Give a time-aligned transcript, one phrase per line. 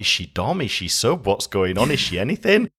[0.00, 0.62] Is she Dom?
[0.62, 1.26] Is she sub?
[1.26, 1.90] What's going on?
[1.90, 2.70] Is she anything?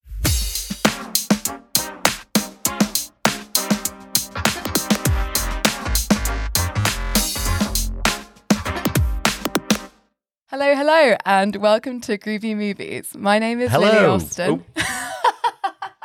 [10.49, 13.15] Hello, hello, and welcome to Groovy Movies.
[13.15, 14.15] My name is Lily Hello.
[14.15, 14.65] Austin.
[14.75, 16.01] Oh.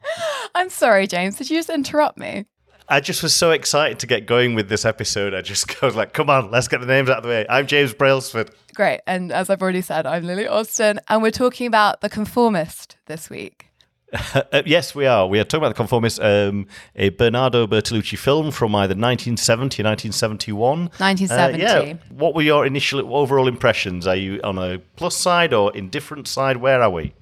[0.54, 1.38] I'm sorry, James.
[1.38, 2.46] Did you just interrupt me?
[2.90, 5.34] I just was so excited to get going with this episode.
[5.34, 7.46] I just was like, come on, let's get the names out of the way.
[7.48, 8.50] I'm James Brailsford.
[8.74, 9.00] Great.
[9.06, 13.28] And as I've already said, I'm Lily Austin, and we're talking about The Conformist this
[13.28, 13.66] week.
[14.34, 15.26] Uh, yes, we are.
[15.26, 19.84] We are talking about The Conformist, um, a Bernardo Bertolucci film from either 1970 or
[19.84, 20.78] 1971.
[20.96, 21.62] 1970.
[21.66, 21.94] Uh, yeah.
[22.08, 24.06] What were your initial overall impressions?
[24.06, 26.56] Are you on a plus side or indifferent side?
[26.56, 27.12] Where are we?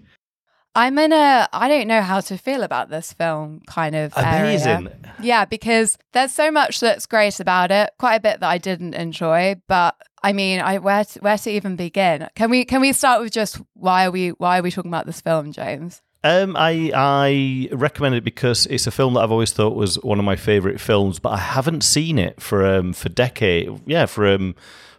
[0.77, 4.77] I'm in a I don't know how to feel about this film kind of area.
[4.77, 4.91] Amazing.
[5.23, 7.91] Yeah, because there's so much that's great about it.
[7.99, 11.51] Quite a bit that I didn't enjoy, but I mean, I where to, where to
[11.51, 12.29] even begin?
[12.35, 15.07] Can we can we start with just why are we why are we talking about
[15.07, 16.02] this film, James?
[16.23, 20.19] Um, I I recommend it because it's a film that I've always thought was one
[20.19, 23.71] of my favorite films, but I haven't seen it for um for decade.
[23.87, 24.54] Yeah, for um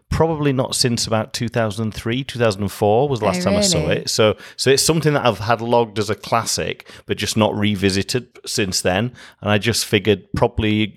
[0.09, 4.09] probably not since about 2003 2004 was the last Oh, time i saw it.
[4.09, 8.39] So so it's something that i've had logged as a classic but just not revisited
[8.45, 9.11] since then.
[9.41, 10.95] And i just figured probably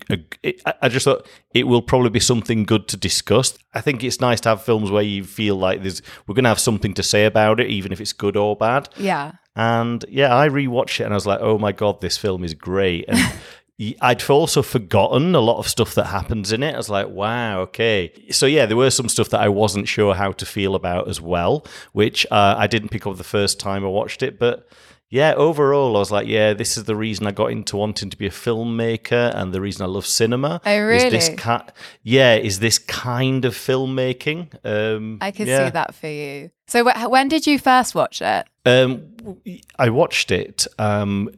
[0.81, 3.57] I- just thought it will probably be something good to discuss.
[3.73, 6.49] I think it's nice to have films where you feel like there's we're going to
[6.49, 8.87] have something to say about it even if it's good or bad.
[8.97, 9.33] Yeah.
[9.55, 12.53] and yeah, I rewatched it and I was like, oh my God, this film is
[12.53, 13.05] great.
[13.09, 13.19] And
[14.01, 16.73] I'd also forgotten a lot of stuff that happens in it.
[16.73, 18.11] I was like, wow, okay.
[18.29, 21.19] So yeah, there were some stuff that I wasn't sure how to feel about as
[21.19, 24.37] well, which uh, I didn't pick up the first time I watched it.
[24.37, 24.67] But
[25.09, 28.17] yeah, overall, I was like, yeah, this is the reason I got into wanting to
[28.17, 30.61] be a filmmaker and the reason I love cinema.
[30.65, 31.37] Oh, Is this really?
[31.37, 34.53] ki- yeah, is this kind of filmmaking?
[34.63, 35.65] Um, I can yeah.
[35.65, 36.51] see that for you.
[36.67, 38.47] So wh- when did you first watch it?
[38.65, 39.15] Um,
[39.77, 41.29] I watched it um,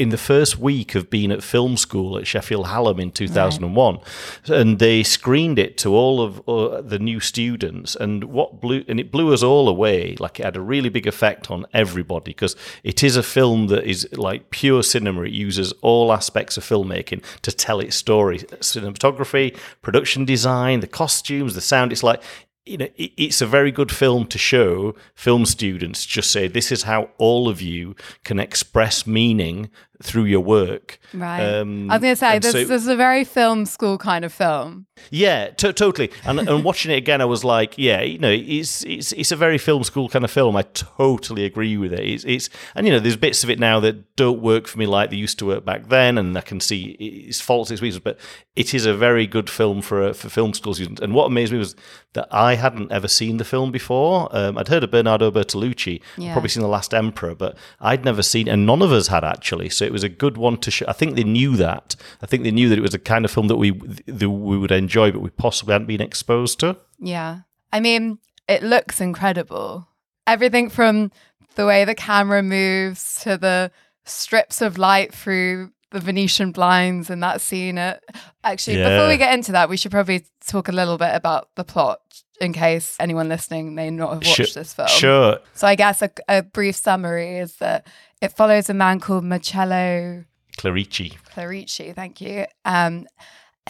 [0.00, 3.98] in the first week of being at film school at Sheffield Hallam in 2001,
[4.46, 7.96] and they screened it to all of uh, the new students.
[7.96, 10.16] And what blew and it blew us all away.
[10.18, 13.84] Like it had a really big effect on everybody because it is a film that
[13.84, 15.24] is like pure cinema.
[15.24, 21.54] It uses all aspects of filmmaking to tell its story: cinematography, production design, the costumes,
[21.54, 21.92] the sound.
[21.92, 22.22] It's like
[22.66, 26.06] you know, it's a very good film to show film students.
[26.06, 29.70] Just say this is how all of you can express meaning
[30.02, 30.98] through your work.
[31.12, 31.40] Right.
[31.42, 34.24] Um, I was going to say this, so- this is a very film school kind
[34.24, 34.86] of film.
[35.10, 36.10] yeah, to- totally.
[36.24, 39.36] And and watching it again, I was like, yeah, you know, it's it's it's a
[39.36, 40.56] very film school kind of film.
[40.56, 42.00] I totally agree with it.
[42.00, 44.86] It's it's and you know, there's bits of it now that don't work for me
[44.86, 48.02] like they used to work back then, and I can see its faults, its reasons.
[48.04, 48.18] But
[48.56, 51.00] it is a very good film for a, for film school students.
[51.00, 51.74] And what amazed me was
[52.12, 54.28] that I hadn't ever seen the film before.
[54.36, 56.32] Um, I'd heard of Bernardo Bertolucci, Yeah.
[56.32, 59.68] probably seen The Last Emperor, but I'd never seen, and none of us had actually.
[59.70, 60.86] So it was a good one to show.
[60.88, 61.96] I think they knew that.
[62.22, 63.70] I think they knew that it was a kind of film that we
[64.06, 66.76] that we would enjoy, but we possibly hadn't been exposed to.
[66.98, 67.40] Yeah.
[67.72, 68.18] I mean,
[68.48, 69.88] it looks incredible.
[70.26, 71.10] Everything from
[71.56, 73.70] the way the camera moves to the
[74.04, 77.76] strips of light through the Venetian blinds in that scene.
[77.76, 78.02] It,
[78.44, 81.64] actually, before we get into that, we should probably talk a little bit about the
[81.64, 82.00] plot
[82.40, 84.88] in case anyone listening may not have watched Sure- this film.
[84.88, 85.38] Sure.
[85.54, 87.86] So I guess a, a brief summary is that
[88.20, 90.24] it follows a man called Marcello
[90.58, 91.16] Clerici.
[91.34, 93.06] Clerici, thank you, um,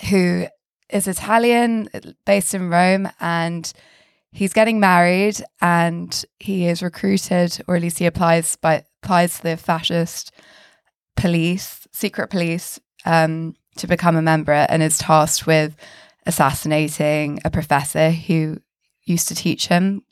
[0.09, 0.47] who
[0.89, 1.89] is Italian,
[2.25, 3.73] based in Rome, and
[4.33, 9.43] he's getting married, and he is recruited, or at least he applies by applies to
[9.43, 10.33] the fascist
[11.17, 15.77] police, secret police, um, to become a member, and is tasked with
[16.27, 18.59] assassinating a professor who
[19.05, 20.03] used to teach him,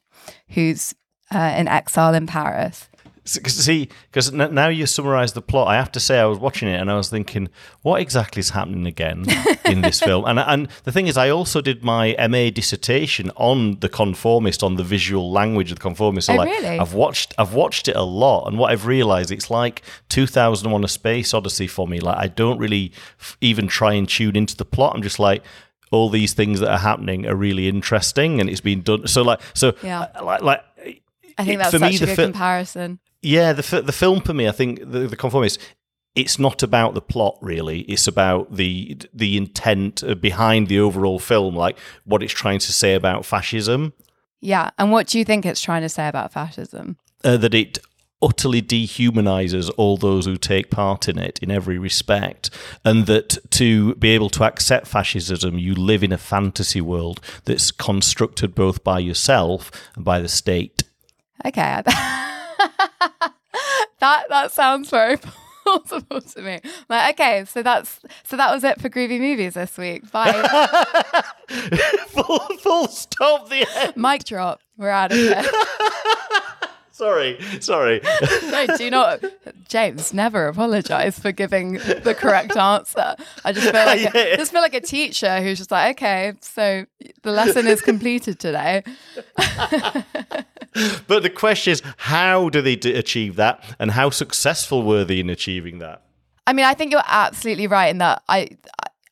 [0.50, 0.94] who's
[1.34, 2.88] uh, in exile in Paris.
[3.24, 6.80] See, because now you summarise the plot, I have to say I was watching it
[6.80, 7.50] and I was thinking,
[7.82, 9.26] what exactly is happening again
[9.66, 10.24] in this film?
[10.24, 14.76] And and the thing is, I also did my MA dissertation on the conformist, on
[14.76, 16.28] the visual language of the conformist.
[16.28, 16.78] So Oh, like, really?
[16.78, 20.88] I've watched I've watched it a lot, and what I've realised, it's like 2001: A
[20.88, 22.00] Space Odyssey for me.
[22.00, 24.94] Like I don't really f- even try and tune into the plot.
[24.96, 25.42] I'm just like.
[25.90, 29.06] All these things that are happening are really interesting, and it's been done.
[29.06, 30.06] So, like, so, Yeah.
[30.22, 30.62] like, like
[31.38, 32.98] I think It- that's for such me, a the good fi- comparison.
[33.22, 35.58] yeah, the the film for me, I think the, the conformist.
[36.14, 37.80] It's not about the plot really.
[37.82, 42.94] It's about the the intent behind the overall film, like what it's trying to say
[42.94, 43.92] about fascism.
[44.40, 44.70] Yeah.
[44.78, 46.96] And what do you think it's trying to say about fascism?
[47.22, 47.78] Uh, that it
[48.20, 52.50] utterly dehumanizes all those who take part in it in every respect,
[52.84, 57.70] and that to be able to accept fascism, you live in a fantasy world that's
[57.70, 60.82] constructed both by yourself and by the state.
[61.44, 61.82] Okay.
[64.00, 65.18] that that sounds very
[65.64, 66.60] plausible to me.
[66.88, 70.10] Like, okay, so that's so that was it for groovy movies this week.
[70.10, 70.32] Bye.
[72.08, 73.48] full, full stop.
[73.48, 73.96] The end.
[73.96, 74.60] Mic drop.
[74.76, 75.44] We're out of here.
[76.98, 78.00] Sorry, sorry.
[78.50, 79.24] no, do not,
[79.68, 80.12] James.
[80.12, 83.14] Never apologize for giving the correct answer.
[83.44, 84.16] I just feel like Yeah.
[84.16, 86.86] a, just feel like a teacher who's just like, okay, so
[87.22, 88.82] the lesson is completed today.
[91.06, 95.20] But the question is, how do they d- achieve that, and how successful were they
[95.20, 96.02] in achieving that?
[96.46, 98.48] I mean, I think you're absolutely right in that I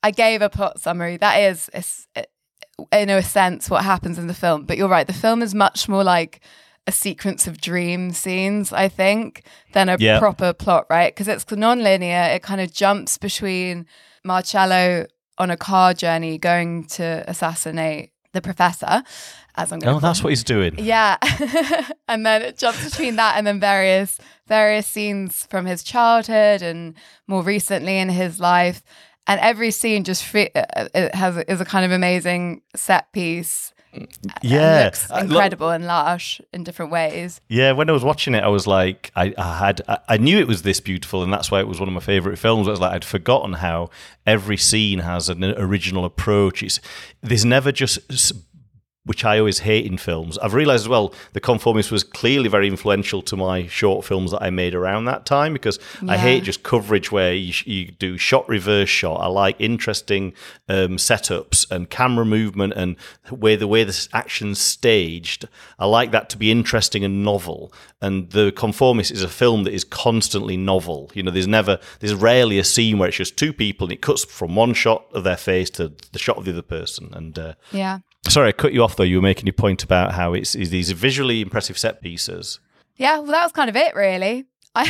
[0.03, 1.17] I gave a plot summary.
[1.17, 2.07] That is, is
[2.93, 4.65] in a sense what happens in the film.
[4.65, 5.07] But you're right.
[5.07, 6.41] The film is much more like
[6.87, 9.43] a sequence of dream scenes, I think,
[9.73, 10.19] than a Yeah.
[10.19, 11.13] proper plot, right?
[11.15, 12.31] Because it's non-linear.
[12.35, 13.87] It kind of jumps between
[14.25, 15.07] Marcello
[15.39, 19.03] on a car journey going to assassinate the professor,
[19.57, 20.75] as I'm going Oh, that's what he's doing.
[20.79, 21.17] yeah.
[22.09, 26.95] and then it jumps between that and then various various scenes from his childhood and
[27.27, 28.83] more recently in his life.
[29.27, 33.73] And every scene just fe- uh, it has is a kind of amazing set piece.
[34.43, 37.41] Yeah, looks Uh, incredible and lush in different ways.
[37.49, 40.39] Yeah, when I was watching it, I was like, I, I had, I, I knew
[40.39, 42.69] it was this beautiful, and that's why it was one of my favorite films.
[42.69, 43.91] I was like, I'd forgotten how
[44.27, 46.63] every scene has an original approach.
[46.63, 46.81] It's
[47.23, 48.33] there's never just.
[49.07, 50.37] Which I always hate in films.
[50.39, 54.43] I've realized as well, The Conformist was clearly very influential to my short films that
[54.43, 58.49] I made around that time because I hate just coverage where you, you do shot
[58.49, 59.21] reverse shot.
[59.21, 60.35] I like interesting
[60.69, 62.97] um, setups and camera movement and
[63.31, 65.47] where the way the action's staged.
[65.79, 67.73] I like that to be interesting and novel.
[68.01, 71.11] And The Conformist is a film that is constantly novel.
[71.15, 74.03] You know, there's never, there's rarely a scene where it's just two people and it
[74.03, 77.11] cuts from one shot of their face to the shot of the other person.
[77.13, 78.01] And uh, Yeah.
[78.31, 79.03] Sorry, I cut you off though.
[79.05, 82.61] You were making your point about how it's, it's these visually impressive set pieces.
[82.97, 84.47] Yeah, well that was kind of it really.
[84.79, 84.85] I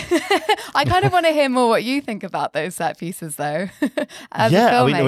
[0.74, 3.68] I kind of want to hear more what you think about those set pieces though.
[4.32, 5.04] As a I mean, I filmmaker.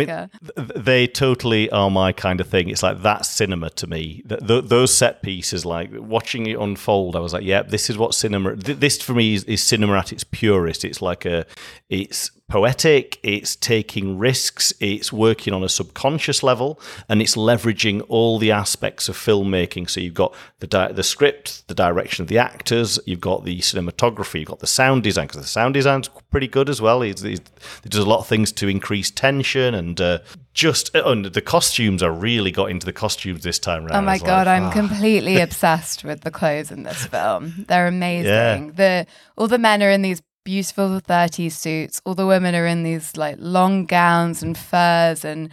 [0.56, 2.68] mean, th- they totally are my kind of thing.
[2.68, 4.22] It's like that's cinema to me.
[4.28, 7.98] Th- th- those set pieces, like watching it unfold, I was like, "Yeah, this is
[7.98, 10.84] what cinema." Th- this for me is, is cinema at its purest.
[10.84, 11.44] It's like a,
[11.88, 13.18] it's poetic.
[13.22, 14.72] It's taking risks.
[14.80, 19.88] It's working on a subconscious level, and it's leveraging all the aspects of filmmaking.
[19.90, 22.98] So you've got the di- the script, the direction of the actors.
[23.06, 24.40] You've got the cinematography.
[24.40, 27.02] You've got the sound design because the sound design's pretty good as well.
[27.02, 27.40] He's, he's,
[27.82, 30.18] he does a lot of things to increase tension and uh,
[30.54, 32.02] just uh, and the costumes.
[32.02, 33.96] I really got into the costumes this time round.
[33.96, 37.64] Oh my god, like, I'm "Ah." completely obsessed with the clothes in this film.
[37.68, 38.26] They're amazing.
[38.68, 38.70] Yeah.
[38.74, 39.06] The
[39.36, 40.22] all the men are in these
[40.52, 42.00] beautiful 30s suits.
[42.06, 45.50] All the women are in these like long gowns and furs and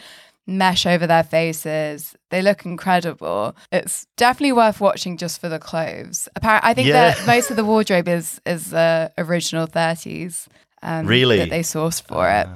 [0.47, 2.15] mesh over their faces.
[2.29, 3.57] They look incredible.
[3.73, 6.29] It's definitely worth watching just for the clothes.
[6.37, 7.11] Apparently, I think Yeah.
[7.15, 10.47] that most of the wardrobe is is uh, original 30s.
[10.81, 11.39] Um, Really?
[11.39, 12.47] that they sourced for it.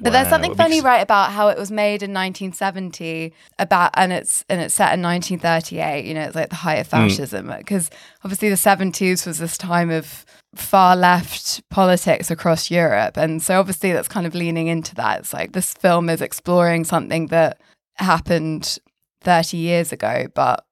[0.00, 4.44] But there's something funny, right, about how it was made in 1970, about and it's
[4.50, 6.04] and it's set in 1938.
[6.04, 6.90] You know, it's like the height of Hmm.
[7.08, 7.90] fascism because
[8.24, 10.26] obviously the 70s was this time of
[10.56, 11.33] far left
[11.74, 15.18] politics across Europe, and so obviously that's kind of leaning into that.
[15.18, 17.60] It's like this film is exploring something that
[17.96, 18.78] happened
[19.22, 20.64] 30 years ago, but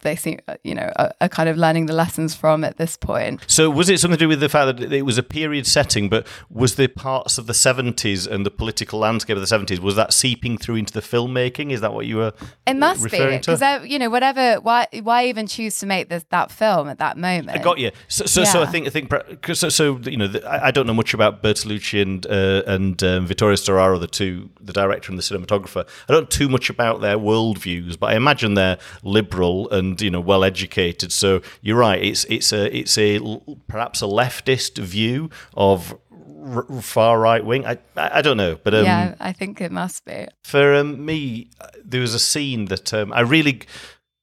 [0.00, 2.96] they seem, uh, you know, are, are kind of learning the lessons from at this
[2.96, 3.40] point.
[3.46, 6.08] So was it something to do with the fact that it was a period setting,
[6.08, 9.96] but was the parts of the seventies and the political landscape of the seventies was
[9.96, 11.72] that seeping through into the filmmaking?
[11.72, 12.32] Is that what you were?
[12.66, 13.52] It must be referring to?
[13.52, 14.60] because you know whatever.
[14.60, 17.58] Why why even choose to make this that film at that moment?
[17.58, 17.90] I got you.
[18.08, 19.12] So, so, so I think I think
[19.54, 23.56] so, so you know I don't know much about Bertolucci and uh, and um, Vittorio
[23.56, 25.86] Storaro, the two, the director and the cinematographer.
[26.08, 30.10] I don't know too much about their worldviews, but I imagine they're liberal and you
[30.10, 31.12] know well educated.
[31.12, 32.02] So you're right.
[32.02, 33.20] It's it's a it's a
[33.68, 35.98] perhaps a leftist view of
[36.44, 37.66] r- far right wing.
[37.66, 40.26] I, I I don't know, but um, yeah, I think it must be.
[40.42, 41.50] for um, me,
[41.84, 43.62] there was a scene that um, I really.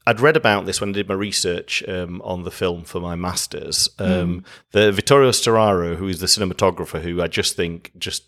[0.08, 3.16] I'd read about this when I did my research um, on the film for my
[3.16, 3.88] masters.
[4.00, 8.24] Um, The Vittorio Storaro, who is the cinematographer, who I just think just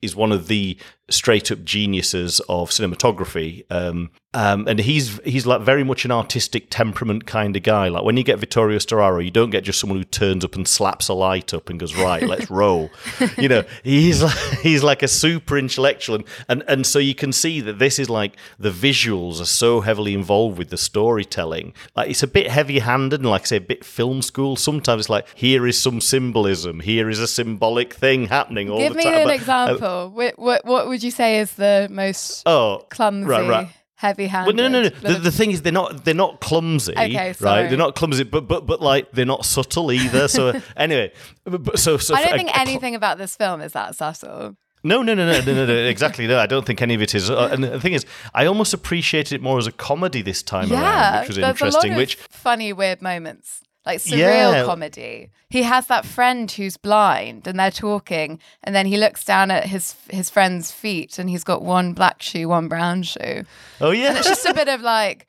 [0.00, 0.78] is one of the
[1.10, 3.64] straight up geniuses of cinematography.
[3.70, 7.88] Um, um, and he's he's like very much an artistic temperament kind of guy.
[7.88, 10.68] Like when you get Vittorio Storaro, you don't get just someone who turns up and
[10.68, 12.90] slaps a light up and goes right, let's roll.
[13.38, 17.32] You know, he's like, he's like a super intellectual, and, and and so you can
[17.32, 21.72] see that this is like the visuals are so heavily involved with the storytelling.
[21.96, 24.56] Like it's a bit heavy handed and like I say, a bit film school.
[24.56, 28.92] Sometimes it's like here is some symbolism, here is a symbolic thing happening all Give
[28.92, 29.14] the me time.
[29.14, 30.10] an But- example.
[30.10, 33.28] Wh- what what would you say is the most Oh, clumsy?
[33.28, 33.68] Right, right.
[33.96, 34.56] heavy-handed.
[34.56, 34.88] Well, no, no, no.
[35.14, 37.62] The, the thing is, they're not they're not clumsy, Okay, sorry.
[37.62, 37.68] right?
[37.68, 40.28] They're not clumsy, but but but like they're not subtle either.
[40.28, 41.12] So anyway,
[41.44, 43.94] but, but- so so I don't think a cl- anything about this film is that
[43.96, 44.56] subtle.
[44.84, 45.74] No, no, no, no, no, no, no.
[45.74, 46.28] Exactly.
[46.28, 47.28] No, I don't think any of it is.
[47.28, 50.70] Uh, And the thing is, I almost appreciated it more as a comedy this time
[50.72, 51.96] around, which was interesting.
[51.96, 54.64] which funny, weird moments, like surreal Yeah.
[54.64, 55.30] comedy.
[55.50, 59.64] He has that friend who's blind, and they're talking, and then he looks down at
[59.64, 63.44] his his friend's feet, and he's got one black shoe, one brown shoe.
[63.80, 65.26] oh yeah, It's just a bit of like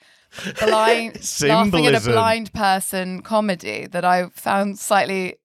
[0.59, 5.35] blind laughing at a blind person comedy that I found slightly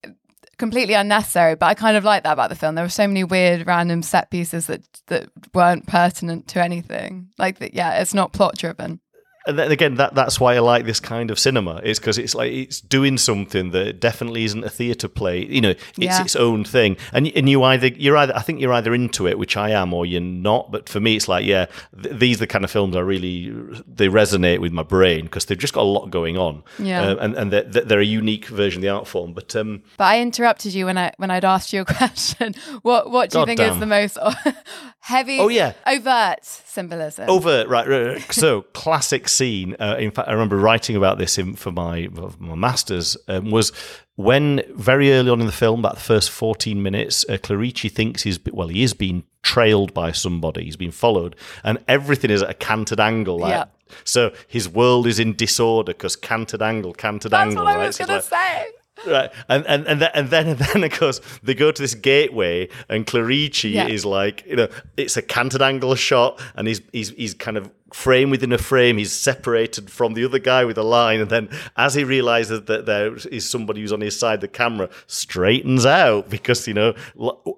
[0.57, 3.25] completely unnecessary but I kind of like that about the film there were so many
[3.25, 8.33] weird random set pieces that that weren't pertinent to anything like that yeah it's not
[8.33, 9.01] plot driven
[9.47, 11.81] and then again, that that's why I like this kind of cinema.
[11.85, 15.45] Is because it's like it's doing something that definitely isn't a theatre play.
[15.45, 16.23] You know, it's Yeah.
[16.23, 16.97] its own thing.
[17.13, 19.93] And and you either you're either I think you're either into it, which I am,
[19.93, 20.71] or you're not.
[20.71, 21.67] But for me, it's like yeah,
[22.03, 23.51] th- these are the kind of films I really
[23.87, 26.63] they resonate with my brain because they've just got a lot going on.
[26.79, 27.03] Yeah.
[27.03, 29.33] Uh, and and they're, they're a unique version of the art form.
[29.35, 33.11] But um, but I interrupted you when I when I'd asked you a question what
[33.11, 34.17] what do you God think is the most
[35.01, 35.73] heavy Oh, yeah.
[35.87, 37.87] overt symbolism Overt, right?
[37.89, 38.33] right, right.
[38.33, 39.77] so, classic scene.
[39.81, 43.17] Uh, in fact, I remember writing about this in, for my for my masters.
[43.29, 43.73] Um, was
[44.17, 48.23] when very early on in the film, about the first fourteen minutes, uh, Clerici thinks
[48.23, 50.65] he's well, he is being trailed by somebody.
[50.65, 53.39] He's being followed, and everything is at a canted angle.
[53.39, 53.65] Like, Yeah.
[54.05, 57.65] So his world is in disorder because canted angle, canted that's angle.
[57.65, 57.87] That's what I right?
[57.87, 58.67] was gonna like- say
[59.07, 61.95] Right, and and and then and then, and then of course they go to this
[61.95, 63.89] gateway, and Clerici Yeah.
[63.89, 67.71] is like, you know, it's a canted angle shot, and he's he's he's kind of
[67.93, 68.97] frame within a frame.
[68.99, 72.87] He's separated from the other guy with a line, and then as he realizes that
[72.87, 76.95] there is somebody who's on his side, the camera straightens out because you know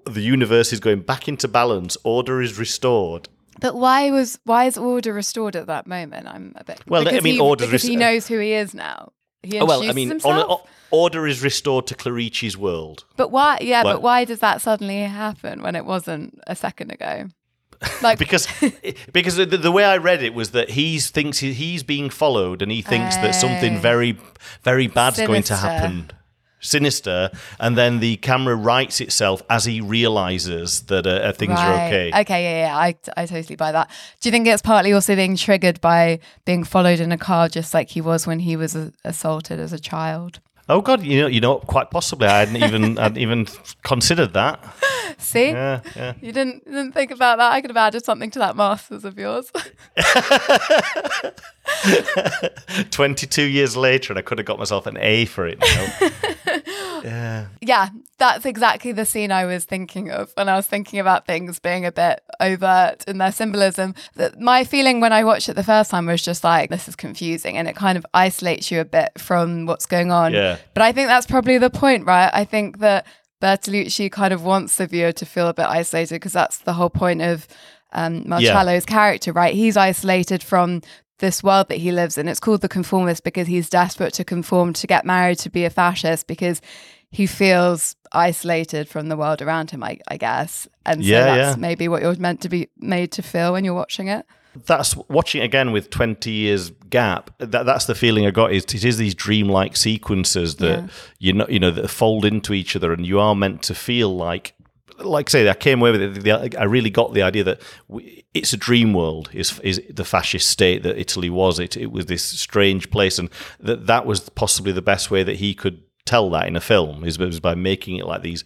[0.06, 1.96] the universe is going back into balance.
[2.02, 3.28] Order is restored.
[3.60, 6.26] But why was why is order restored at that moment?
[6.28, 9.12] I'm a bit Well, I mean, he, order's because he knows who he is now.
[9.46, 10.50] He Oh, well, I mean, himself.
[10.50, 10.58] on,
[10.90, 13.04] order is restored to Clerici's world.
[13.16, 13.58] but why?
[13.60, 17.28] Yeah, Like- but why does that suddenly happen when it wasn't a second ago?
[18.02, 18.48] Like because
[19.12, 22.62] because the, the way I read it was that he thinks he, he's being followed
[22.62, 23.80] and he thinks that something Oh.
[23.80, 24.18] very
[24.62, 26.10] very bad's going to happen
[26.60, 31.74] sinister and then the camera writes itself as he realizes that uh, uh, things are
[31.74, 32.76] okay Okay, yeah, yeah.
[32.76, 33.88] I, I totally buy that.
[34.20, 37.74] Do you think it's partly also being triggered by being followed in a car, just
[37.74, 40.40] like he was when he was a- assaulted as a child?
[40.68, 43.46] oh god you know you know quite possibly i hadn't even I hadn't even
[43.84, 44.58] considered that
[45.18, 47.52] See, yeah yeah you didn't didn't think about that.
[47.52, 49.52] I could have added something to that masters of yours.
[52.90, 56.08] 22 years later and i could have got myself an a for it now
[57.04, 57.88] yeah yeah,
[58.18, 61.84] that's exactly the scene I was thinking of when I was thinking about things being
[61.84, 63.94] a bit overt in their symbolism.
[64.14, 66.96] That my feeling when I watched it the first time was just like, this is
[66.96, 70.32] confusing, and it kind of isolates you a bit from what's going on.
[70.32, 70.58] Yeah.
[70.74, 72.30] But I think that's probably the point, right?
[72.32, 73.06] I think that
[73.42, 76.90] Bertolucci kind of wants the viewer to feel a bit isolated because that's the whole
[76.90, 77.46] point of
[77.92, 79.54] um, Marcello's character, right?
[79.54, 80.82] He's isolated from
[81.18, 82.28] this world that he lives in.
[82.28, 85.70] It's called the conformist because he's desperate to conform, to get married, to be a
[85.70, 86.60] fascist because
[87.10, 90.68] he feels isolated from the world around him, I, I guess.
[90.84, 91.60] And so Yeah, that's yeah.
[91.60, 94.26] maybe what you're meant to be made to feel when you're watching it.
[94.66, 98.64] that's watching it again with 20 years gap that that's the feeling i got is
[98.64, 100.86] it is these dreamlike sequences that Yeah.
[101.18, 104.16] you know you know that fold into each other and you are meant to feel
[104.16, 104.54] like
[104.98, 106.22] like I say, I came away with it.
[106.22, 109.30] The, I really got the idea that we, it's a dream world.
[109.32, 111.58] Is is the fascist state that Italy was?
[111.58, 115.36] It it was this strange place, and that that was possibly the best way that
[115.36, 118.44] he could tell that in a film is, was by making it like these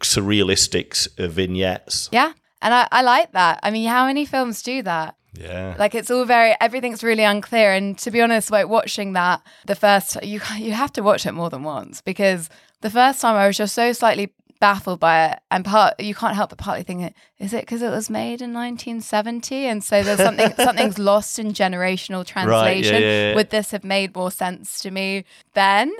[0.00, 2.08] surrealistic uh, vignettes.
[2.12, 2.32] Yeah.
[2.62, 3.60] And I, I like that.
[3.62, 5.16] I mean, how many films do that?
[5.38, 7.72] Yeah, Like it's all very everything's really unclear.
[7.72, 11.32] And to be honest, like watching that the first you you have to watch it
[11.32, 12.48] more than once because
[12.80, 16.34] the first time I was just so slightly baffled by it, and part you can't
[16.34, 20.18] help but partly think, is it because it was made in 1970, and so there's
[20.18, 22.94] something something's lost in generational translation?
[22.94, 23.34] yeah, yeah, yeah.
[23.34, 25.92] Would this have made more sense to me then?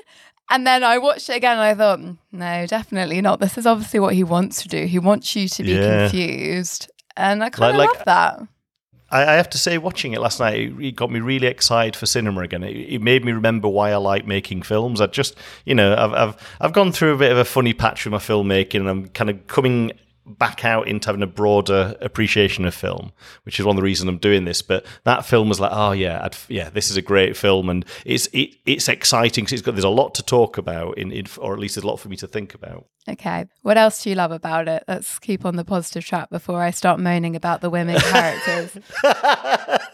[0.48, 3.40] And then I watched it again and I thought, "Mm, no, definitely not.
[3.40, 4.86] This is obviously what he wants to do.
[4.86, 6.88] He wants you to be confused.
[7.16, 8.40] And I kind of like- love that.
[9.24, 12.06] I, have to say, watching it last night, it, it got me really excited for
[12.06, 12.62] cinema again.
[12.62, 15.00] It, it made me remember why I like making films.
[15.00, 18.04] I just, you know, I've, I've I've gone through a bit of a funny patch
[18.04, 19.92] with my filmmaking, and I'm kind of coming
[20.26, 23.12] back out into having a broader appreciation of film,
[23.44, 24.62] which is one of the reasons I'm doing this.
[24.62, 27.84] But that film was like, oh yeah, I'd, yeah, this is a great film, and
[28.04, 31.26] it's it, it's exciting because it's got there's a lot to talk about, in, in
[31.38, 32.86] or at least there's a lot for me to think about.
[33.08, 33.46] Okay.
[33.62, 34.82] What else do you love about it?
[34.88, 38.78] Let's keep on the positive track before I start moaning about the women characters.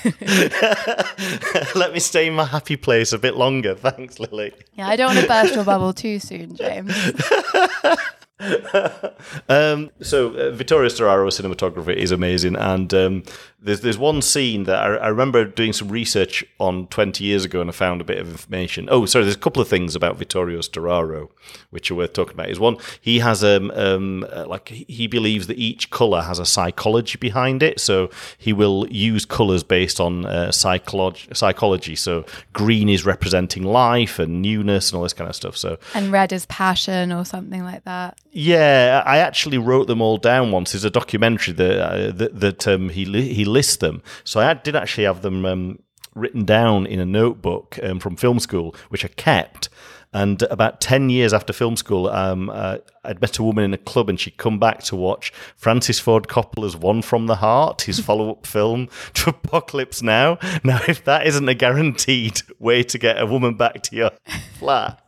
[1.74, 3.74] Let me stay in my happy place a bit longer.
[3.74, 4.52] Thanks, Lily.
[4.74, 6.94] Yeah, I don't want to burst your bubble too soon, James.
[9.48, 13.22] um, so uh, Vittorio Storaro cinematography is amazing, and um,
[13.62, 17.60] there's there's one scene that I, I, remember doing some research on 20 years ago,
[17.60, 18.88] and I found a bit of information.
[18.90, 21.28] Oh, sorry, there's a couple of things about Vittorio Storaro
[21.70, 22.48] which are worth talking about.
[22.48, 26.46] Is one he has um, um uh, like he believes that each color has a
[26.46, 31.28] psychology behind it, so he will use colors based on uh, psychology.
[31.34, 31.96] Psychology.
[31.96, 35.56] So green is representing life and newness and all this kind of stuff.
[35.56, 38.18] So and red is passion or something like that.
[38.32, 40.72] Yeah, I actually wrote them all down once.
[40.72, 44.02] There's a documentary that uh, that, that um, he he lists them.
[44.24, 45.78] So I did actually have them um,
[46.14, 49.68] written down in a notebook um, from film school, which I kept.
[50.12, 53.78] And about 10 years after film school, um, uh, I'd met a woman in a
[53.78, 58.00] club and she'd come back to watch Francis Ford Coppola's One from the Heart, his
[58.00, 60.38] follow up film to Apocalypse Now.
[60.64, 64.10] Now, if that isn't a guaranteed way to get a woman back to your
[64.58, 65.00] flat.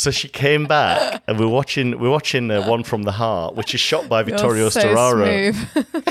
[0.00, 3.74] So she came back, and we're watching we're watching uh, one from the heart, which
[3.74, 5.52] is shot by Vittorio so Storaro.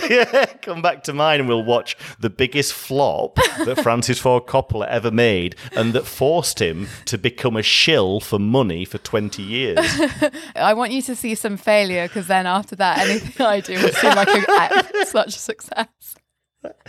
[0.12, 4.88] yeah, come back to mine, and we'll watch the biggest flop that Francis Ford Coppola
[4.89, 9.79] ever made, and that forced him to become a shill for money for twenty years.
[10.55, 13.89] I want you to see some failure, because then after that, anything I do will
[13.89, 16.15] seem like a, such a success.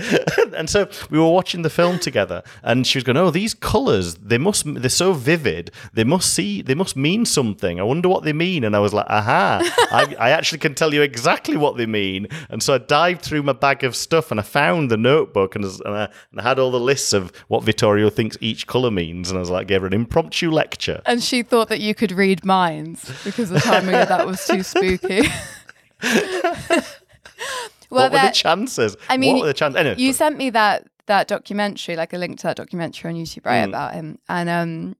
[0.57, 4.17] and so we were watching the film together and she was going oh these colors
[4.17, 5.71] they must they're so vivid.
[5.93, 7.79] They must see they must mean something.
[7.79, 8.65] I wonder what they mean.
[8.65, 9.61] And i was like aha.
[9.93, 12.27] I, I actually can tell you exactly what they mean.
[12.49, 15.65] And so i dived through my bag of stuff and i found the notebook and,
[15.65, 19.31] and, I, and I had all the lists of what vittorio thinks each color means
[19.31, 21.01] and i was like gave her an impromptu lecture.
[21.07, 24.65] And she thought that you could read minds because the timing of that was too
[24.65, 25.29] spooky
[27.97, 28.97] well, what were the chances?
[29.09, 29.79] I mean, what were the chances?
[29.79, 33.47] Anyway, you sent me that that documentary, like a link to that documentary on YouTube,
[33.47, 33.69] right, mm.
[33.69, 34.97] about him, and um,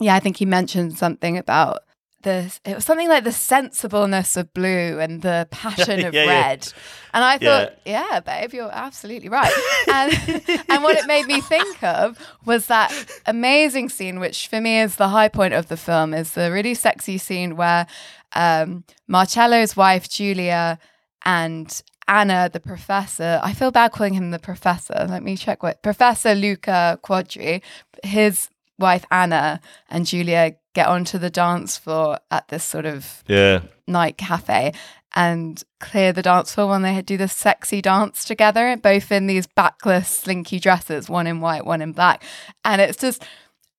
[0.00, 1.80] yeah, I think he mentioned something about
[2.22, 6.66] the it was something like the sensibleness of blue and the passion of yeah, red.
[6.66, 6.80] Yeah.
[7.12, 8.06] And I thought, yeah.
[8.10, 9.52] yeah, babe, you're absolutely right.
[9.88, 10.12] and
[10.68, 12.92] and what it made me think of was that
[13.26, 16.74] amazing scene, which for me is the high point of the film, is the really
[16.74, 17.86] sexy scene where
[18.34, 20.78] um, Marcello's wife Julia
[21.24, 25.06] and Anna, the professor, I feel bad calling him the professor.
[25.08, 27.62] Let me check what Professor Luca Quadri,
[28.02, 28.48] his
[28.80, 34.16] wife Anna, and Julia get onto the dance floor at this sort of yeah night
[34.16, 34.72] cafe
[35.14, 39.46] and clear the dance floor when they do this sexy dance together, both in these
[39.46, 42.24] backless, slinky dresses, one in white, one in black.
[42.64, 43.24] And it's just,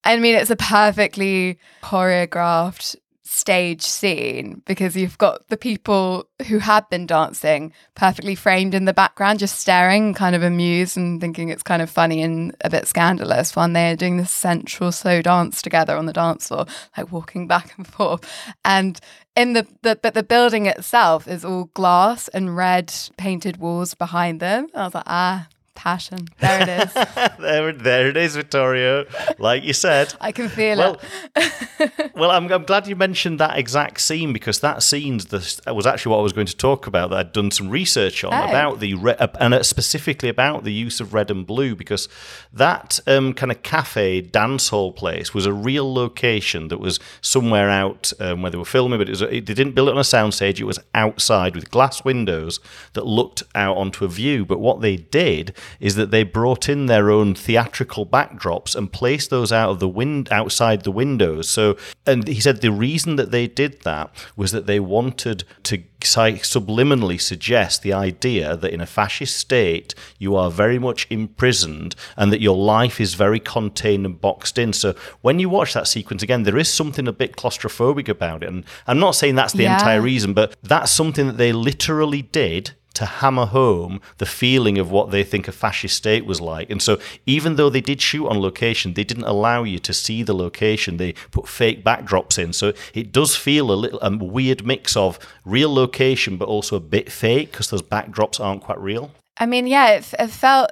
[0.06, 2.96] I mean, it's a perfectly choreographed
[3.32, 8.94] stage scene because you've got the people who had been dancing perfectly framed in the
[8.94, 12.86] background, just staring, kind of amused and thinking it's kind of funny and a bit
[12.88, 16.66] scandalous when they're doing this sensual slow dance together on the dance floor,
[16.98, 18.30] like walking back and forth.
[18.66, 19.00] And
[19.38, 24.42] in the, the but the building itself is all glass and red painted walls behind
[24.42, 24.68] them.
[24.76, 26.28] I was like, ah, passion.
[26.40, 26.94] There it is.
[27.40, 29.06] there, there it is, Vittorio.
[29.40, 31.02] Like you said, I can feel well,
[31.36, 32.12] it.
[32.16, 36.20] well, I'm, I'm glad you mentioned that exact scene because that scene was actually what
[36.20, 37.10] I was going to talk about.
[37.10, 38.50] That I'd done some research on oh.
[38.50, 42.08] about the re- and specifically about the use of red and blue because
[42.54, 47.70] that um, kind of cafe dance hall place was a real location that was somewhere
[47.70, 50.02] out um, where they were filming, but it was, they didn't build it on a
[50.02, 50.60] soundstage.
[50.60, 52.60] It was outside with glass windows
[52.94, 54.46] that looked out onto a view.
[54.46, 59.30] But what they did is that they brought in their own theatrical backdrops and placed
[59.30, 61.50] those out of the wind outside the windows.
[61.50, 65.84] So, and he said the reason that they did that was that they wanted to
[66.02, 72.32] subliminally suggest the idea that in a fascist state you are very much imprisoned and
[72.32, 74.74] that your life is very contained and boxed in.
[74.74, 78.50] So when you watch that sequence again, there is something a bit claustrophobic about it.
[78.50, 79.74] And I'm not saying that's the yeah.
[79.74, 84.92] entire reason, but that's something that they literally did to hammer home the feeling of
[84.92, 86.70] what they think a fascist state was like.
[86.70, 90.24] And so, even though they did shoot on location, they didn't allow you to see
[90.24, 90.98] the location.
[90.98, 92.54] They put fake backdrops in.
[92.54, 96.82] So, it does feel a little a weird mix of real location, but also a
[96.82, 99.12] bit fake because those backdrops aren't quite real.
[99.38, 100.72] I mean, yeah, it, it felt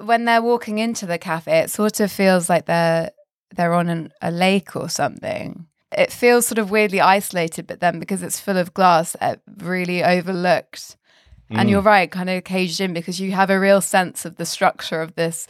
[0.00, 3.10] when they're walking into the cafe, it sort of feels like they're
[3.54, 5.66] they're on an, a lake or something.
[5.96, 10.02] It feels sort of weirdly isolated, but then because it's full of glass, it really
[10.02, 10.96] overlooked
[11.56, 11.86] and you're mm.
[11.86, 15.14] right, kind of caged in because you have a real sense of the structure of
[15.14, 15.46] this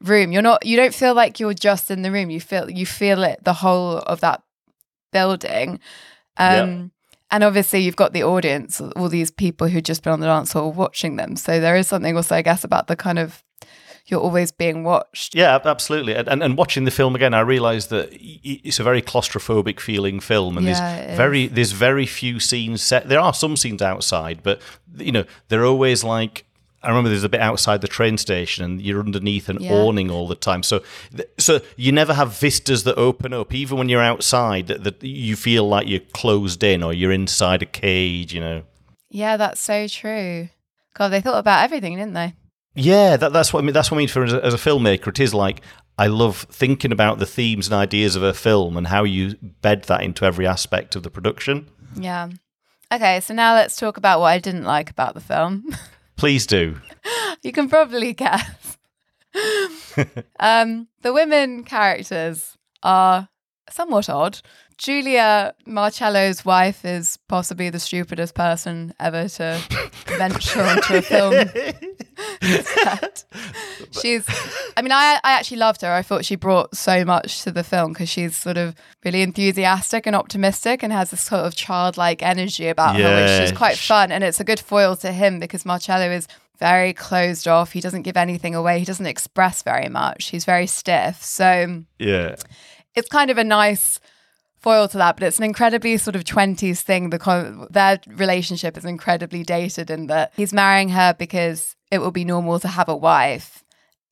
[0.00, 0.32] room.
[0.32, 2.30] You're not you don't feel like you're just in the room.
[2.30, 4.42] You feel you feel it the whole of that
[5.12, 5.80] building.
[6.36, 6.92] Um
[7.30, 10.52] and obviously you've got the audience, all these people who just been on the dance
[10.52, 11.36] hall watching them.
[11.36, 13.44] So there is something also, I guess, about the kind of
[14.06, 15.34] you're always being watched.
[15.34, 16.14] Yeah, absolutely.
[16.14, 20.56] And, and watching the film again, I realised that it's a very claustrophobic feeling film,
[20.58, 23.08] and Yeah, there's very there's very few scenes set.
[23.08, 24.60] There are some scenes outside, but
[24.96, 26.44] you know they're always like.
[26.82, 29.74] I remember there's a bit outside the train station, and you're underneath an Yeah.
[29.74, 30.62] awning all the time.
[30.62, 30.82] So,
[31.14, 34.68] th- so you never have vistas that open up, even when you're outside.
[34.68, 38.32] That, that you feel like you're closed in, or you're inside a cage.
[38.32, 38.62] You know.
[39.10, 40.48] Yeah, that's so true.
[40.94, 42.32] God, they thought about everything, didn't they?
[42.80, 43.74] Yeah, that, that's what I mean.
[43.74, 44.08] That's what I mean.
[44.08, 45.60] For as a, as a filmmaker, it is like
[45.98, 49.84] I love thinking about the themes and ideas of a film and how you bed
[49.84, 51.68] that into every aspect of the production.
[51.94, 52.30] Yeah.
[52.90, 55.76] Okay, so now let's talk about what I didn't like about the film.
[56.16, 56.80] Please do.
[57.42, 58.78] you can probably guess.
[60.40, 63.28] um, the women characters are
[63.72, 64.40] somewhat odd.
[64.78, 69.60] Julia Marcello's wife is possibly the stupidest person ever to
[70.06, 71.34] venture onto a film.
[73.90, 74.26] She's,
[74.76, 75.92] I mean, I, I actually loved her.
[75.92, 80.06] I thought she brought so much to the film because she's sort of really enthusiastic
[80.06, 84.12] and optimistic and has this sort of childlike energy about her, which is quite fun.
[84.12, 86.26] And it's a good foil to him because Marcello is
[86.58, 87.72] very closed off.
[87.72, 88.78] He doesn't give anything away.
[88.78, 90.28] He doesn't express very much.
[90.28, 91.22] He's very stiff.
[91.22, 92.36] So Yeah.
[92.94, 94.00] It's kind of a nice
[94.58, 97.10] foil to that, but it's an incredibly sort of 20s thing.
[97.10, 102.10] The con- their relationship is incredibly dated in that he's marrying her because it will
[102.10, 103.64] be normal to have a wife.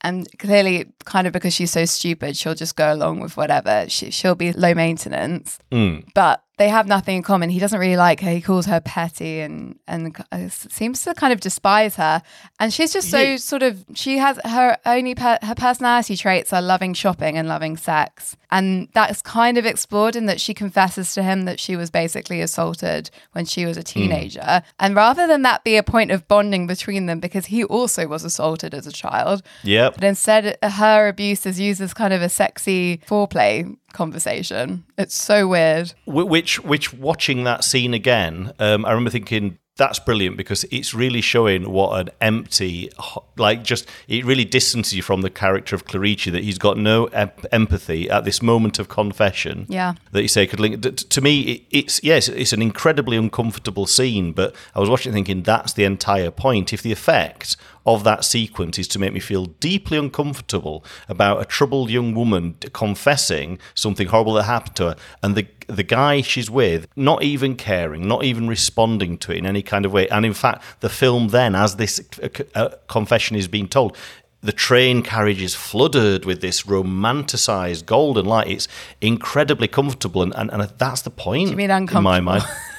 [0.02, 3.84] And clearly, kind of because she's so stupid, she'll just go along with whatever.
[3.88, 6.04] She, she'll be low maintenance, Mm.
[6.14, 7.50] but they have nothing in common.
[7.50, 8.30] He doesn't really like her.
[8.30, 12.22] He calls her petty and and uh, seems to kind of despise her.
[12.60, 13.36] And she's just so Yeah.
[13.36, 13.84] sort of.
[13.94, 18.88] She has her only per, her personality traits are loving shopping and loving sex, and
[18.92, 23.10] that's kind of explored in that she confesses to him that she was basically assaulted
[23.32, 24.62] when she was a teenager.
[24.78, 28.24] And rather than that be a point of bonding between them, because he also was
[28.24, 29.94] assaulted as a child, Yep.
[29.94, 34.84] but instead, her abuse is used as kind of a sexy foreplay conversation.
[34.96, 35.92] It's so weird.
[36.06, 41.20] Which, which, watching that scene again, um, I remember thinking that's brilliant because it's really
[41.20, 42.90] showing what an empty,
[43.36, 47.06] like, just it really distances you from the character of Clarice that he's got no
[47.06, 49.66] em- empathy at this moment of confession.
[49.68, 49.94] Yeah.
[50.10, 50.82] that you say could link.
[50.82, 54.32] To me, it's yes, it's an incredibly uncomfortable scene.
[54.32, 56.72] But I was watching, thinking that's the entire point.
[56.72, 57.56] If the effect
[57.94, 62.54] of that sequence is to make me feel deeply uncomfortable about a troubled young woman
[62.72, 67.54] confessing something horrible that happened to her, and the the guy she's with not even
[67.54, 70.88] caring, not even responding to it in any kind of way, and in fact, the
[70.88, 73.96] film then, as this uh, uh, confession is being told
[74.40, 78.46] the train carriage is flooded with this romanticized golden light.
[78.48, 78.68] It's
[79.00, 81.50] incredibly comfortable, and, and, and that's the point.
[81.50, 81.98] you mean uncomfortable?
[81.98, 82.44] In my mind,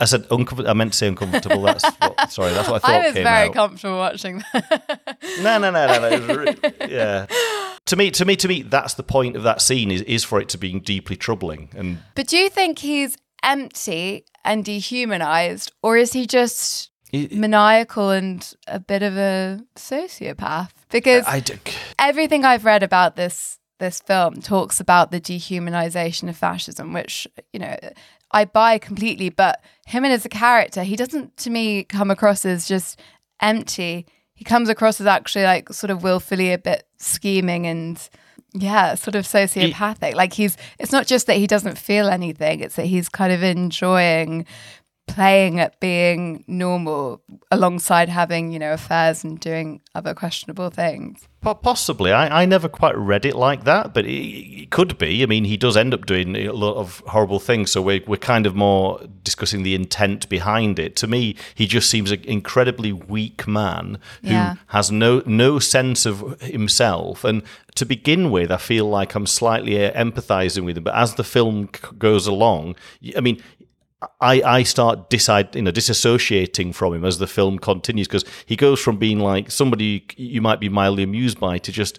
[0.00, 0.70] I said uncomfortable.
[0.70, 1.62] I meant to say uncomfortable.
[1.62, 2.52] That's what, sorry.
[2.52, 3.54] That's what I thought I was came very out.
[3.54, 5.18] comfortable watching that.
[5.42, 6.54] no, no, no, no, no.
[6.88, 7.26] yeah.
[7.86, 10.40] To me, to me, to me, that's the point of that scene is is for
[10.40, 11.70] it to be deeply troubling.
[11.76, 18.54] And but do you think he's empty and dehumanized, or is he just maniacal and
[18.66, 20.70] a bit of a sociopath?
[20.90, 21.54] Because I, d-
[21.98, 27.58] everything I've read about this this film talks about the dehumanization of fascism, which you
[27.58, 27.76] know
[28.32, 29.28] I buy completely.
[29.30, 33.00] But him and as a character, he doesn't to me come across as just
[33.40, 34.06] empty.
[34.34, 38.08] He comes across as actually like sort of willfully a bit scheming and
[38.52, 40.14] yeah, sort of sociopathic.
[40.14, 43.42] like he's it's not just that he doesn't feel anything; it's that he's kind of
[43.42, 44.46] enjoying
[45.06, 51.26] playing at being normal alongside having you know affairs and doing other questionable things.
[51.42, 52.12] Po- Possibly.
[52.12, 54.10] I, I never quite read it like that, but it,
[54.62, 55.22] it could be.
[55.22, 58.18] I mean, he does end up doing a lot of horrible things, so we're, we're
[58.18, 60.96] kind of more discussing the intent behind it.
[60.96, 64.56] To me, he just seems an incredibly weak man who Yeah.
[64.68, 67.24] has no no sense of himself.
[67.24, 67.42] And
[67.74, 71.24] to begin with, I feel like I'm slightly uh, empathizing with him, but as the
[71.24, 72.76] film c- goes along,
[73.16, 73.42] I mean,
[74.20, 78.56] I, I start decide you know disassociating from him as the film continues because he
[78.56, 81.98] goes from being like somebody you might be mildly amused by to just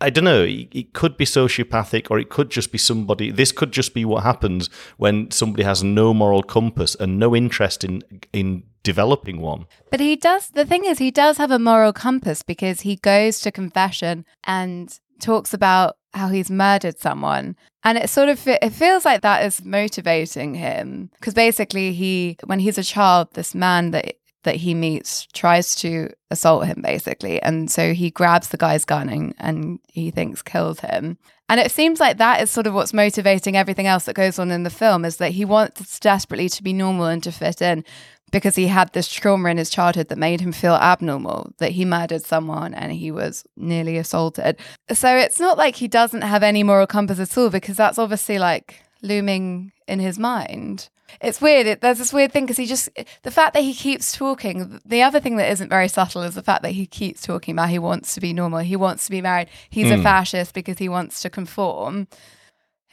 [0.00, 3.72] I don't know it, could be sociopathic or it could just be somebody this could
[3.72, 8.64] just be what happens when somebody has no moral compass and no interest in in
[8.84, 10.50] developing one But he does.
[10.50, 14.96] The thing is, he does have a moral compass because he goes to confession and
[15.20, 19.64] talks about how he's murdered someone, and it sort of it feels like that is
[19.64, 21.10] motivating him.
[21.18, 26.10] Because basically he, when he's a child, this man that that he meets tries to
[26.30, 30.80] assault him basically, and so he grabs the guy's gun and, and he thinks kills
[30.80, 31.18] him.
[31.48, 34.50] And it seems like that is sort of what's motivating everything else that goes on
[34.50, 37.84] in the film is that he wants desperately to be normal and to fit in
[38.32, 41.84] because he had this trauma in his childhood that made him feel abnormal, that he
[41.84, 44.56] murdered someone and he was nearly assaulted.
[44.92, 48.38] So it's not like he doesn't have any moral compass at all because that's obviously
[48.38, 50.88] like looming in his mind.
[51.20, 51.66] It's weird.
[51.66, 52.88] It, there's this weird thing because he just,
[53.22, 56.42] the fact that he keeps talking, the other thing that isn't very subtle is the
[56.42, 59.20] fact that he keeps talking about he wants to be normal, he wants to be
[59.20, 60.00] married, he's mm.
[60.00, 62.08] a fascist because he wants to conform.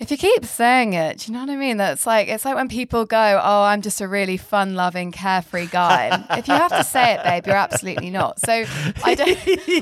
[0.01, 1.77] If you keep saying it, do you know what I mean?
[1.77, 6.25] That's like it's like when people go, "Oh, I'm just a really fun-loving, carefree guy."
[6.31, 8.39] if you have to say it, babe, you're absolutely not.
[8.39, 8.65] So
[9.03, 9.38] I don't.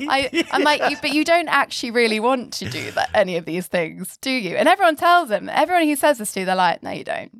[0.09, 3.45] I, I'm like, you, but you don't actually really want to do that any of
[3.45, 4.57] these things, do you?
[4.57, 5.47] And everyone tells him.
[5.47, 7.31] Everyone he says this to, they're like, "No, you don't."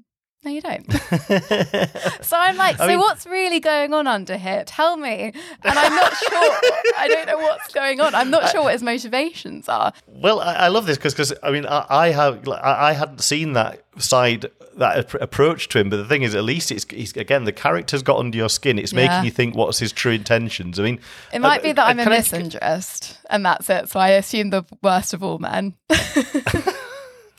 [0.46, 0.90] No, you don't.
[2.22, 4.64] so I'm like, so I mean, what's really going on under here?
[4.66, 5.34] Tell me.
[5.64, 6.58] And I'm not sure.
[6.98, 8.16] I don't know what's going on.
[8.16, 9.92] I'm not sure what his motivations are.
[10.08, 13.20] Well, I, I love this because, because I mean, I, I have, I, I hadn't
[13.20, 14.46] seen that side,
[14.78, 15.90] that approach to him.
[15.90, 18.80] But the thing is, at least it's, it's again, the character's got under your skin.
[18.80, 19.08] It's yeah.
[19.08, 20.80] making you think what's his true intentions.
[20.80, 21.02] I mean,
[21.34, 23.90] it might uh, be that I'm a misinterest, and that's it.
[23.90, 25.76] So I assume the worst of all men.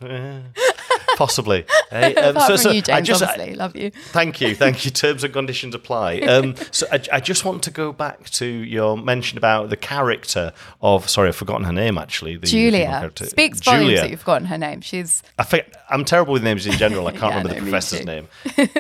[1.17, 1.65] Possibly.
[1.91, 3.55] Hey, um, so, so you, James, I just, obviously.
[3.57, 3.91] Love you.
[3.91, 4.55] Thank you.
[4.55, 4.93] Thank you.
[4.93, 6.21] Terms and conditions apply.
[6.31, 10.53] Um, so I, I, just want to go back to your mention about the character
[10.81, 12.37] of, sorry, I've forgotten her name actually.
[12.37, 13.11] The Julia.
[13.17, 14.81] Speaks volumes that you've forgotten her name.
[14.83, 15.25] She's.
[15.37, 17.09] I think, I'm terrible with names in general.
[17.09, 18.29] I can't yeah, remember no, the professor's name.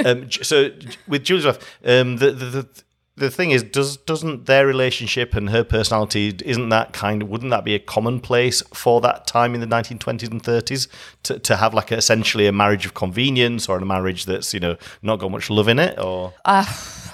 [0.04, 0.70] Um, so
[1.08, 2.68] with Julia's um, the, the, the
[3.20, 7.50] the thing is, does doesn't their relationship and her personality isn't that kind of wouldn't
[7.50, 10.88] that be a commonplace for that time in the 1920s and 30s
[11.22, 14.60] to, to have like a, essentially a marriage of convenience or a marriage that's you
[14.60, 16.64] know not got much love in it or uh,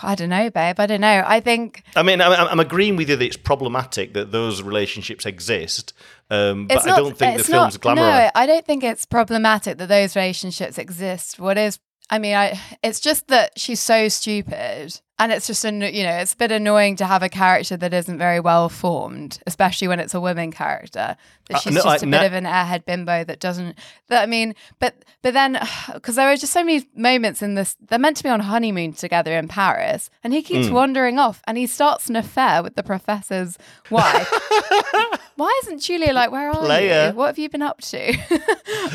[0.02, 0.78] I don't know, babe.
[0.78, 1.24] I don't know.
[1.26, 1.82] I think.
[1.96, 5.94] I mean, I'm, I'm agreeing with you that it's problematic that those relationships exist,
[6.30, 8.02] um, but not, I don't think the film's glamour.
[8.02, 11.40] No, I don't think it's problematic that those relationships exist.
[11.40, 15.70] What is I mean, I it's just that she's so stupid, and it's just a
[15.70, 19.38] you know it's a bit annoying to have a character that isn't very well formed,
[19.46, 21.16] especially when it's a woman character.
[21.48, 23.78] That uh, she's uh, no, just I, a bit of an airhead bimbo that doesn't.
[24.08, 25.58] That I mean, but but then
[25.94, 28.92] because there are just so many moments in this, they're meant to be on honeymoon
[28.92, 30.72] together in Paris, and he keeps mm.
[30.72, 33.56] wandering off, and he starts an affair with the professor's
[33.90, 34.30] wife.
[35.36, 37.08] Why isn't Julia like, where are Player.
[37.08, 37.16] you?
[37.16, 38.16] What have you been up to?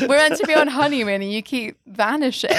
[0.00, 2.50] We're meant to be on honeymoon, and you keep vanishing.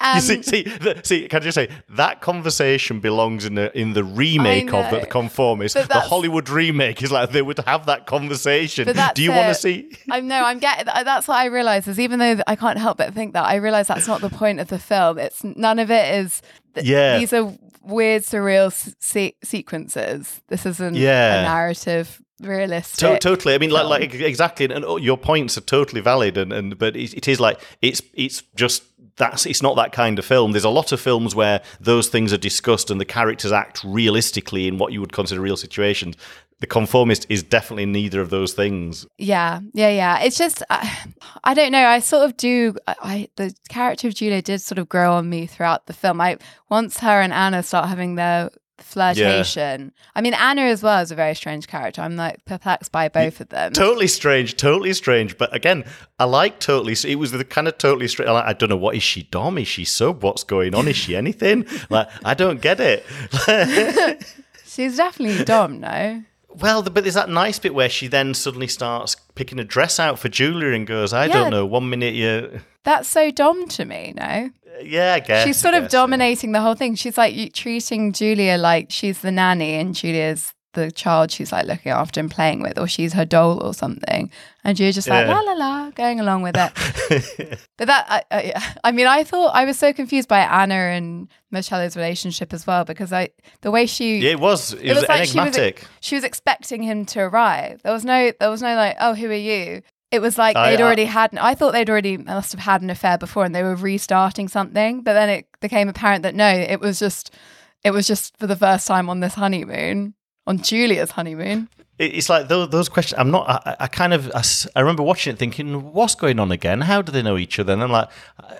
[0.00, 3.94] Um, see, see, the, see, can I just say that conversation belongs in the in
[3.94, 5.74] the remake of the, the Conformist.
[5.74, 8.86] The Hollywood remake is like they would have that conversation.
[9.14, 9.96] Do you want to see?
[10.10, 10.44] I know.
[10.44, 10.84] I'm getting.
[10.86, 13.88] That's what I realize is even though I can't help but think that I realize
[13.88, 15.18] that's not the point of the film.
[15.18, 16.42] It's none of it is.
[16.82, 20.42] Yeah, these are weird, surreal se- sequences.
[20.48, 21.40] This isn't yeah.
[21.40, 22.98] a narrative realistic.
[22.98, 23.54] To- totally.
[23.54, 26.36] I mean, like, like exactly, and your points are totally valid.
[26.36, 28.82] And, and but it, it is like it's it's just
[29.16, 30.52] that's it's not that kind of film.
[30.52, 34.68] There's a lot of films where those things are discussed and the characters act realistically
[34.68, 36.16] in what you would consider real situations.
[36.60, 39.06] The conformist is definitely neither of those things.
[39.18, 40.20] Yeah, yeah, yeah.
[40.20, 41.12] It's just I,
[41.44, 41.86] I don't know.
[41.86, 42.76] I sort of do.
[42.86, 46.20] I the character of Julia did sort of grow on me throughout the film.
[46.20, 46.38] I
[46.70, 49.92] once her and Anna start having their flirtation.
[49.96, 50.10] Yeah.
[50.14, 52.02] I mean, Anna as well is a very strange character.
[52.02, 53.72] I'm like perplexed by both of them.
[53.72, 55.38] Totally strange, totally strange.
[55.38, 55.84] But again,
[56.18, 56.94] I like totally.
[57.06, 58.30] It was the kind of totally strange.
[58.30, 59.58] Like, I don't know what is she Dom?
[59.58, 60.22] Is she sub?
[60.22, 60.88] What's going on?
[60.88, 61.66] Is she anything?
[61.90, 63.04] like I don't get it.
[64.66, 66.22] She's definitely Dom, no.
[66.48, 70.18] Well, but there's that nice bit where she then suddenly starts picking a dress out
[70.18, 71.32] for Julia and goes, "I yeah.
[71.34, 74.50] don't know, one minute you." That's so Dom to me, no?
[74.82, 75.46] Yeah, I guess.
[75.46, 76.58] She's sort of dominating yeah.
[76.58, 76.94] the whole thing.
[76.94, 81.90] She's like treating Julia like she's the nanny and Julia's the child she's like looking
[81.90, 84.30] after and playing with, or she's her doll or something.
[84.62, 85.34] And you're just like, yeah.
[85.34, 87.58] la la la, going along with it.
[87.76, 91.28] but that, I, I, I, mean, I thought I was so confused by Anna and
[91.50, 93.30] Marcello's relationship as well because I,
[93.62, 95.78] the way she, yeah, it was, it, it was, was like enigmatic.
[95.78, 97.80] She was, she was expecting him to arrive.
[97.82, 99.82] There was no, there was no like, oh, who are you?
[100.10, 101.36] It was like oh, they'd already had.
[101.36, 105.02] I thought they'd already must have had an affair before, and they were restarting something.
[105.02, 107.34] But then it became apparent that no, it was just,
[107.82, 110.14] it was just for the first time on this honeymoon,
[110.46, 111.68] on Julia's honeymoon.
[111.98, 113.18] It's like those, those questions.
[113.18, 113.48] I'm not.
[113.48, 114.30] I, I kind of.
[114.32, 114.42] I,
[114.76, 116.82] I, remember watching it, thinking, "What's going on again?
[116.82, 118.10] How do they know each other?" And I'm like,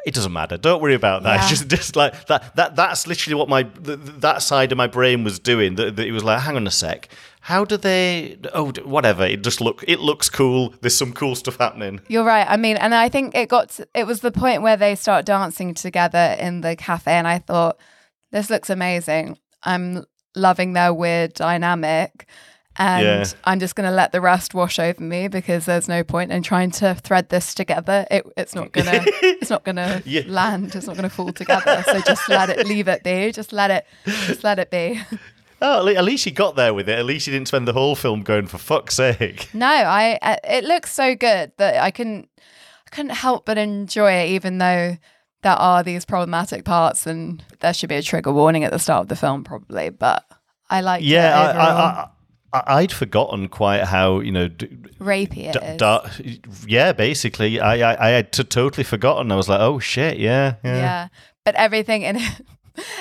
[0.06, 0.56] "It doesn't matter.
[0.56, 1.34] Don't worry about that.
[1.34, 1.40] Yeah.
[1.42, 2.56] It's just, just like that.
[2.56, 5.74] That that's literally what my that side of my brain was doing.
[5.74, 7.08] That, that it was like, hang on a sec
[7.46, 11.56] how do they oh whatever it just look it looks cool there's some cool stuff
[11.58, 14.62] happening you're right i mean and i think it got to, it was the point
[14.62, 17.76] where they start dancing together in the cafe and i thought
[18.32, 20.04] this looks amazing i'm
[20.34, 22.26] loving their weird dynamic
[22.78, 23.24] and Yeah.
[23.44, 26.42] I'm just going to let the rest wash over me because there's no point in
[26.42, 28.06] trying to thread this together.
[28.10, 30.24] It, it's not gonna, it's not gonna Yeah.
[30.26, 30.74] land.
[30.76, 31.82] It's not gonna fall together.
[31.86, 33.32] So just let it, leave it be.
[33.32, 33.86] Just let it,
[34.26, 35.00] just let it be.
[35.62, 36.98] Oh, at least you got there with it.
[36.98, 39.48] At least you didn't spend the whole film going for fuck's sake.
[39.54, 44.30] No, I, it looks so good that I couldn't, I couldn't help but enjoy it,
[44.30, 44.98] even though
[45.42, 49.02] there are these problematic parts, and there should be a trigger warning at the start
[49.02, 49.88] of the film, probably.
[49.90, 50.24] But
[50.68, 52.08] I like, Yeah, it I, I,
[52.52, 54.48] I, I'd forgotten quite how you know.
[54.48, 54.66] D-
[55.00, 56.06] rapey it d- da-
[56.66, 59.32] yeah, basically, I, I I had t- totally forgotten.
[59.32, 60.76] I was like, oh shit, yeah, yeah.
[60.76, 61.08] yeah
[61.44, 62.40] but everything in it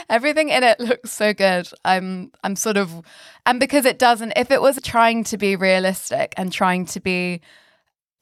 [0.10, 3.02] everything in it looks so good i'm i'm sort of
[3.46, 7.42] and because it doesn't if it was trying to be realistic and trying to be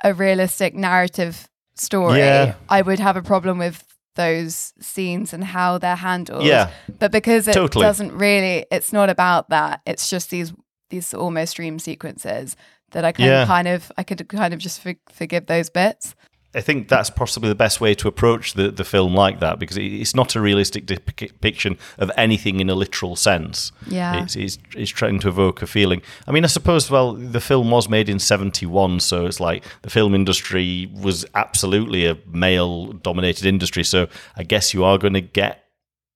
[0.03, 2.55] a realistic narrative story Yeah.
[2.69, 3.83] i would have a problem with
[4.15, 6.69] those scenes and how they're handled Yeah.
[6.99, 7.83] but because it Totally.
[7.83, 10.53] doesn't really it's not about that it's just these
[10.89, 12.55] these almost dream sequences
[12.91, 13.45] that i can Yeah.
[13.45, 16.13] kind of i could kind of just for, forgive those bits
[16.55, 19.77] I think that's possibly the best way to approach the, the film like that because
[19.77, 23.71] it's not a realistic depiction of anything in a literal sense.
[23.87, 24.23] Yeah.
[24.23, 26.03] It's, it's, it's trying to evoke a feeling.
[26.27, 29.89] I mean, I suppose, well, the film was made in 71, so it's like the
[29.89, 33.83] film industry was absolutely a male dominated industry.
[33.83, 35.63] So I guess you are going to get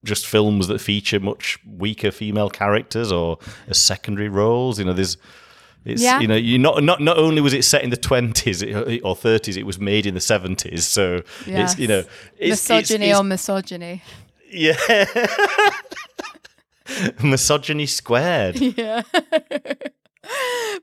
[0.03, 4.77] just films that feature much weaker female characters or as secondary roles.
[4.77, 5.17] You know, there's.
[5.87, 6.19] It's, Yeah.
[6.19, 8.63] you know, you not not not only was it set in the twenties
[9.03, 10.85] or thirties, it was made in the seventies.
[10.85, 12.03] So it's you know,
[12.37, 14.01] it's, it's- misogyny it's- on misogyny
[14.49, 14.77] yeah,
[17.23, 18.59] misogyny squared.
[18.77, 19.01] yeah.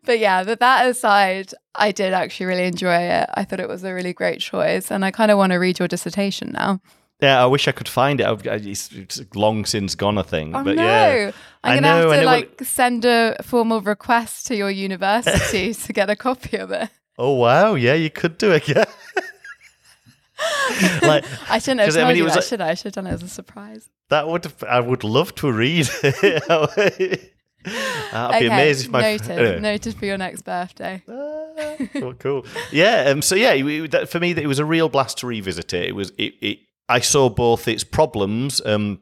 [0.05, 3.29] but yeah, but that aside, I did actually really enjoy it.
[3.35, 5.79] I thought it was a really great choice, and I kind of want to read
[5.79, 6.81] your dissertation now.
[7.24, 8.46] Yeah, I wish I could find it.
[8.46, 10.54] It's, it's long since gone, I think.
[10.54, 10.82] Oh but no!
[10.84, 11.30] yeah,
[11.62, 15.92] I'm gonna have to it will- like send a formal request to your university to
[15.92, 16.90] get a copy of it.
[17.16, 18.68] Oh wow, yeah, you could do it.
[18.74, 18.84] Yeah.
[21.02, 22.70] like I shouldn't have told I mean, you that, like- should I?
[22.70, 23.88] I should have done it as a surprise.
[24.10, 25.88] that would I would love to read.
[26.02, 27.30] it.
[28.12, 29.60] I'd be amazed if my noted, anyway.
[29.60, 31.02] noted for your next birthday.
[31.08, 32.46] Ah, cool, cool.
[32.72, 33.04] Yeah.
[33.08, 33.22] Um.
[33.22, 35.84] So yeah, it- it- that- for me, it was a real blast to revisit it.
[35.90, 36.10] It was.
[36.18, 36.34] It.
[36.42, 36.58] it
[36.88, 38.61] I saw both its problems.
[38.64, 39.01] Um.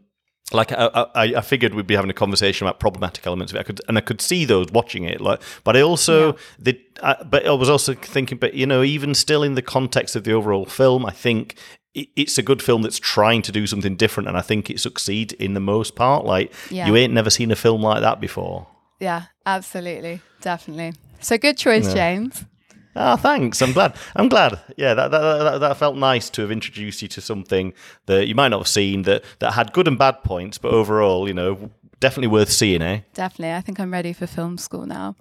[0.54, 3.60] Like I, I, I figured we'd be having a conversation about problematic elements of it.
[3.60, 5.18] I could, and I could see those watching it.
[5.18, 9.14] Like, but I also, the, I, but I was also thinking, but you know, even
[9.14, 11.54] still in the context of the overall film, I think
[11.94, 14.78] it, it's a good film that's trying to do something different, and I think it
[14.78, 16.26] succeeds in the most part.
[16.26, 16.86] Like, Yeah.
[16.86, 18.66] you ain't never seen a film like that before.
[19.00, 20.92] Yeah, absolutely, definitely.
[21.20, 22.44] So good choice, James.
[22.94, 23.62] Oh, thanks.
[23.62, 23.96] I'm glad.
[24.14, 24.60] I'm glad.
[24.76, 27.72] Yeah, that, that, that, that felt nice to have introduced you to something
[28.06, 31.26] that you might not have seen that, that had good and bad points, but overall,
[31.26, 33.00] you know, definitely worth seeing, eh?
[33.14, 33.54] Definitely.
[33.54, 35.16] I think I'm ready for film school now.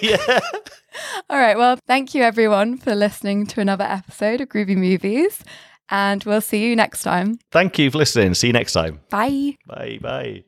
[0.00, 0.40] yeah.
[1.30, 1.58] All right.
[1.58, 5.44] Well, thank you everyone for listening to another episode of Groovy Movies.
[5.88, 7.38] And we'll see you next time.
[7.52, 8.34] Thank you for listening.
[8.34, 9.00] See you next time.
[9.10, 9.56] Bye.
[9.66, 9.98] Bye.
[10.00, 10.44] Bye.